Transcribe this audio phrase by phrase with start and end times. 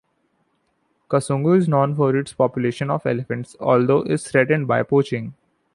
[1.11, 5.35] Kasungu is known for its population of elephants although is threatened by poaching.